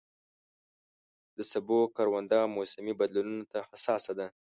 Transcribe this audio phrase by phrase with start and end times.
[1.37, 4.27] د سبو کرونده موسمي بدلونونو ته حساسه ده.